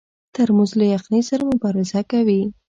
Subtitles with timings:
[0.35, 2.41] ترموز له یخنۍ سره مبارزه کوي.